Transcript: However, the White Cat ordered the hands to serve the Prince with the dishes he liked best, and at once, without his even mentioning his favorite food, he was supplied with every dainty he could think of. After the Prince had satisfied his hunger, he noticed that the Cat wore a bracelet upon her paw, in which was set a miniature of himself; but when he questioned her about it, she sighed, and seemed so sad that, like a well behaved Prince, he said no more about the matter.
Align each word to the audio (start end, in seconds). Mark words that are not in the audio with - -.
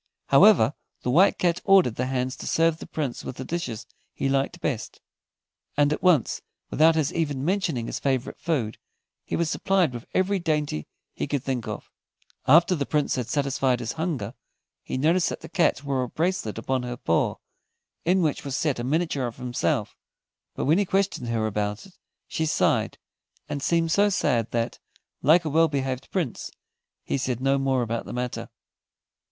However, 0.29 0.73
the 1.03 1.11
White 1.11 1.37
Cat 1.37 1.61
ordered 1.63 1.93
the 1.93 2.07
hands 2.07 2.35
to 2.37 2.47
serve 2.47 2.79
the 2.79 2.87
Prince 2.87 3.23
with 3.23 3.35
the 3.35 3.45
dishes 3.45 3.85
he 4.15 4.29
liked 4.29 4.59
best, 4.59 4.99
and 5.77 5.93
at 5.93 6.01
once, 6.01 6.41
without 6.71 6.95
his 6.95 7.13
even 7.13 7.45
mentioning 7.45 7.85
his 7.85 7.99
favorite 7.99 8.39
food, 8.39 8.79
he 9.23 9.35
was 9.35 9.51
supplied 9.51 9.93
with 9.93 10.07
every 10.15 10.39
dainty 10.39 10.87
he 11.13 11.27
could 11.27 11.43
think 11.43 11.67
of. 11.67 11.91
After 12.47 12.73
the 12.73 12.87
Prince 12.87 13.13
had 13.13 13.27
satisfied 13.27 13.79
his 13.79 13.91
hunger, 13.91 14.33
he 14.81 14.97
noticed 14.97 15.29
that 15.29 15.41
the 15.41 15.47
Cat 15.49 15.83
wore 15.83 16.01
a 16.01 16.09
bracelet 16.09 16.57
upon 16.57 16.81
her 16.81 16.97
paw, 16.97 17.35
in 18.03 18.23
which 18.23 18.43
was 18.43 18.57
set 18.57 18.79
a 18.79 18.83
miniature 18.83 19.27
of 19.27 19.37
himself; 19.37 19.95
but 20.55 20.65
when 20.65 20.79
he 20.79 20.83
questioned 20.85 21.27
her 21.27 21.45
about 21.45 21.85
it, 21.85 21.93
she 22.27 22.47
sighed, 22.47 22.97
and 23.47 23.61
seemed 23.61 23.91
so 23.91 24.09
sad 24.09 24.49
that, 24.49 24.79
like 25.21 25.45
a 25.45 25.49
well 25.49 25.67
behaved 25.67 26.09
Prince, 26.09 26.49
he 27.03 27.19
said 27.19 27.39
no 27.39 27.59
more 27.59 27.83
about 27.83 28.05
the 28.07 28.13
matter. 28.13 28.49